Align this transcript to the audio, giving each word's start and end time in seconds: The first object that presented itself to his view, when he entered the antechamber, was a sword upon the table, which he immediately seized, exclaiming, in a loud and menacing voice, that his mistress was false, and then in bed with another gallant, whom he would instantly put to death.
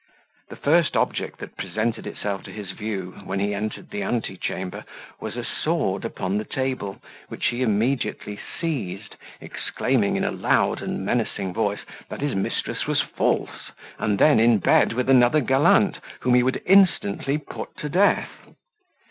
The 0.49 0.55
first 0.55 0.97
object 0.97 1.37
that 1.41 1.57
presented 1.57 2.07
itself 2.07 2.41
to 2.45 2.51
his 2.51 2.71
view, 2.71 3.17
when 3.23 3.39
he 3.39 3.53
entered 3.53 3.91
the 3.91 4.01
antechamber, 4.01 4.83
was 5.19 5.37
a 5.37 5.43
sword 5.43 6.03
upon 6.05 6.39
the 6.39 6.43
table, 6.43 6.99
which 7.27 7.49
he 7.49 7.61
immediately 7.61 8.39
seized, 8.59 9.15
exclaiming, 9.39 10.15
in 10.15 10.23
a 10.23 10.31
loud 10.31 10.81
and 10.81 11.05
menacing 11.05 11.53
voice, 11.53 11.85
that 12.09 12.21
his 12.21 12.33
mistress 12.33 12.87
was 12.87 13.01
false, 13.01 13.69
and 13.99 14.17
then 14.17 14.39
in 14.39 14.57
bed 14.57 14.93
with 14.93 15.07
another 15.07 15.39
gallant, 15.39 15.99
whom 16.21 16.33
he 16.33 16.41
would 16.41 16.63
instantly 16.65 17.37
put 17.37 17.77
to 17.77 17.87
death. 17.87 18.31